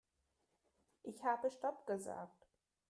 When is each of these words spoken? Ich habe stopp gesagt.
Ich 1.03 1.23
habe 1.23 1.51
stopp 1.51 1.85
gesagt. 1.85 2.47